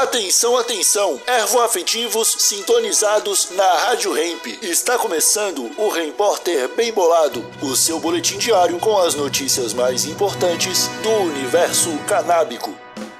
[0.00, 1.20] Atenção, atenção!
[1.26, 4.46] Ervoafetivos sintonizados na Rádio Hemp.
[4.62, 10.88] Está começando o Repórter Bem Bolado, o seu boletim diário com as notícias mais importantes
[11.02, 12.74] do universo canábico.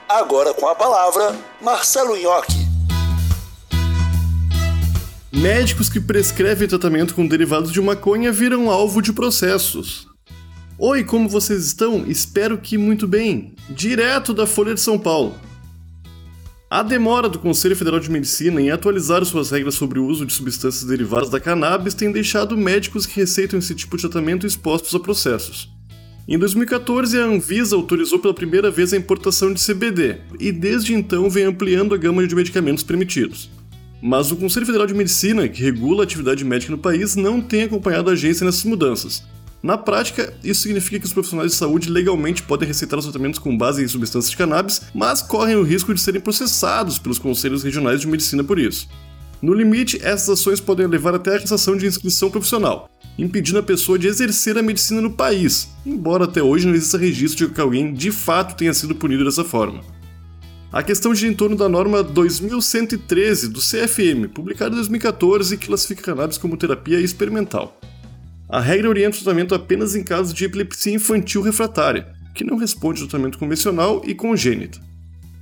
[0.08, 2.67] Agora com a palavra, Marcelo Nhoque.
[5.31, 10.08] Médicos que prescrevem tratamento com derivados de maconha viram alvo de processos.
[10.78, 12.06] Oi, como vocês estão?
[12.06, 13.54] Espero que muito bem.
[13.69, 15.49] Direto da Folha de São Paulo.
[16.73, 20.33] A demora do Conselho Federal de Medicina em atualizar suas regras sobre o uso de
[20.33, 25.01] substâncias derivadas da cannabis tem deixado médicos que receitam esse tipo de tratamento expostos a
[25.01, 25.69] processos.
[26.28, 31.28] Em 2014, a Anvisa autorizou pela primeira vez a importação de CBD e desde então
[31.28, 33.50] vem ampliando a gama de medicamentos permitidos.
[34.00, 37.64] Mas o Conselho Federal de Medicina, que regula a atividade médica no país, não tem
[37.64, 39.25] acompanhado a agência nessas mudanças,
[39.62, 43.56] na prática, isso significa que os profissionais de saúde legalmente podem receitar os tratamentos com
[43.56, 48.00] base em substâncias de cannabis, mas correm o risco de serem processados pelos conselhos regionais
[48.00, 48.88] de medicina por isso.
[49.42, 53.98] No limite, essas ações podem levar até a cassação de inscrição profissional, impedindo a pessoa
[53.98, 57.92] de exercer a medicina no país, embora até hoje não exista registro de que alguém
[57.92, 59.83] de fato tenha sido punido dessa forma.
[60.72, 66.03] A questão gira em torno da norma 2113 do CFM, publicada em 2014, que classifica
[66.03, 67.78] cannabis como terapia experimental.
[68.53, 73.01] A regra orienta o tratamento apenas em casos de epilepsia infantil refratária, que não responde
[73.01, 74.81] ao tratamento convencional e congênita.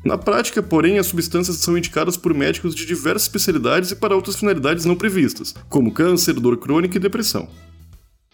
[0.05, 4.37] Na prática, porém, as substâncias são indicadas por médicos de diversas especialidades e para outras
[4.37, 7.49] finalidades não previstas, como câncer, dor crônica e depressão.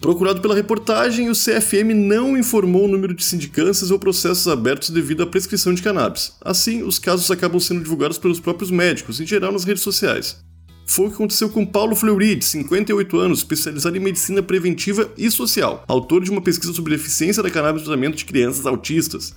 [0.01, 5.23] Procurado pela reportagem, o CFM não informou o número de sindicâncias ou processos abertos devido
[5.23, 6.33] à prescrição de cannabis.
[6.41, 10.44] Assim, os casos acabam sendo divulgados pelos próprios médicos, em geral nas redes sociais.
[10.87, 15.31] Foi o que aconteceu com Paulo Fleury, de 58 anos, especializado em medicina preventiva e
[15.31, 19.35] social, autor de uma pesquisa sobre a eficiência da cannabis no tratamento de crianças autistas.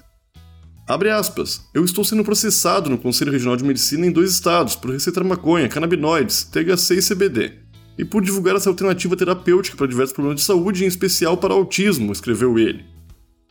[0.87, 1.61] Abre aspas.
[1.73, 5.67] Eu estou sendo processado no Conselho Regional de Medicina em dois estados por receitar maconha,
[5.67, 7.53] canabinoides, THC e CBD.
[7.97, 12.11] E por divulgar essa alternativa terapêutica para diversos problemas de saúde, em especial para autismo,
[12.11, 12.96] escreveu ele.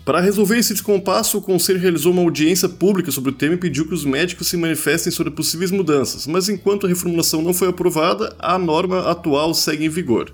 [0.06, 3.89] Para resolver esse descompasso, o Conselho realizou uma audiência pública sobre o tema e pediu
[3.89, 8.33] que os médicos se manifestem sobre possíveis mudanças, mas enquanto a reformulação não foi aprovada,
[8.39, 10.33] a norma atual segue em vigor.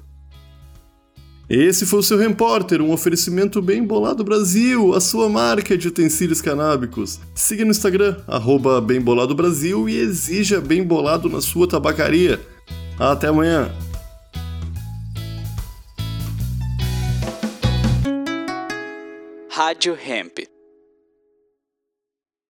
[1.48, 6.42] Esse foi o seu Repórter, um oferecimento bem bolado Brasil, a sua marca de utensílios
[6.42, 7.18] canábicos.
[7.34, 12.38] Siga no Instagram, arroba Bem Bolado Brasil e exija Bem Bolado na sua tabacaria.
[12.98, 13.70] Até amanhã!
[19.54, 20.38] Rádio Hemp.